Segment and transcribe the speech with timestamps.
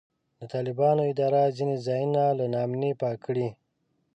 [0.39, 3.47] د طالبانو اداره ځینې ځایونه له نا امنۍ پاک کړي.